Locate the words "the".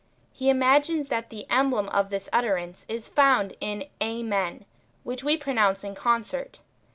1.29-1.45